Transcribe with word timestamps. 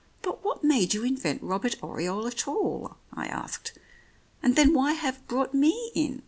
"But 0.22 0.42
what 0.42 0.64
made 0.64 0.94
you 0.94 1.04
invent 1.04 1.42
Robert 1.42 1.76
Oriole 1.84 2.26
at 2.26 2.48
all?" 2.48 2.96
I 3.12 3.26
asked. 3.26 3.76
"And 4.42 4.56
then 4.56 4.72
why 4.72 4.92
have 4.92 5.28
brought 5.28 5.52
me 5.52 5.92
in?" 5.94 6.22